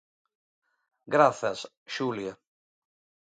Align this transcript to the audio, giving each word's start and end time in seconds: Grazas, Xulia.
Grazas, 1.15 1.59
Xulia. 1.93 2.33